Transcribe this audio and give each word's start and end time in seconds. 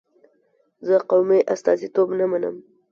زه 0.87 0.95
قومي 1.09 1.39
استازیتوب 1.53 2.07
نه 2.19 2.25
منم. 2.31 2.55